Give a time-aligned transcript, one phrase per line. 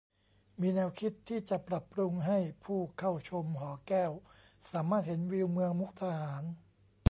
[0.61, 4.11] มีแนวคิดที่จะปรับปรุงให้ผู้เข้าชมหอแก้ว
[4.71, 6.43] สามารถเห็นวิวเมืองมุกดาหาร